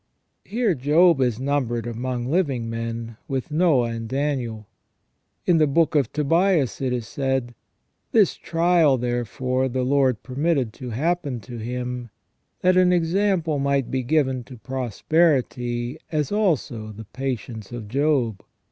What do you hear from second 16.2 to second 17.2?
also the